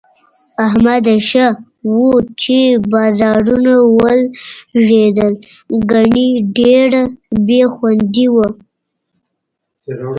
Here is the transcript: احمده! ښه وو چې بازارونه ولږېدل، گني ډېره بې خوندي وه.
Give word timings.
احمده! 0.65 1.15
ښه 1.29 1.47
وو 1.93 2.11
چې 2.41 2.57
بازارونه 2.91 3.73
ولږېدل، 3.97 5.33
گني 5.91 6.27
ډېره 6.57 7.01
بې 7.47 7.61
خوندي 7.73 8.27
وه. 8.33 8.47